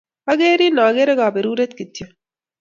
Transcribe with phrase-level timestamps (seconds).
[0.31, 2.05] Akerin akere kaperuret kityo.